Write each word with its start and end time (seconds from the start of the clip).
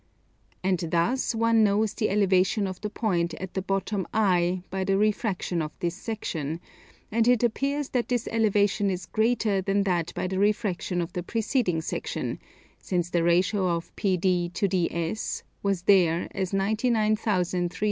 And 0.63 0.79
thus 0.79 1.35
one 1.35 1.63
knows 1.63 1.93
the 1.93 2.09
elevation 2.09 2.65
of 2.65 2.81
the 2.81 2.89
point 2.89 3.35
at 3.35 3.53
the 3.53 3.61
bottom 3.61 4.07
I 4.11 4.63
by 4.71 4.83
the 4.83 4.97
refraction 4.97 5.61
of 5.61 5.77
this 5.79 5.93
section; 5.93 6.59
and 7.11 7.27
it 7.27 7.43
appears 7.43 7.89
that 7.89 8.07
this 8.09 8.27
elevation 8.31 8.89
is 8.89 9.05
greater 9.05 9.61
than 9.61 9.83
that 9.83 10.11
by 10.15 10.25
the 10.25 10.39
refraction 10.39 11.01
of 11.01 11.13
the 11.13 11.21
preceding 11.21 11.81
section, 11.83 12.39
since 12.79 13.11
the 13.11 13.21
ratio 13.21 13.67
of 13.75 13.95
PD 13.95 14.51
to 14.53 14.67
DS 14.67 15.43
was 15.61 15.83
there 15.83 16.27
as 16.31 16.51
99,324 16.51 17.19
to 17.19 17.19
70,283. 17.69 17.79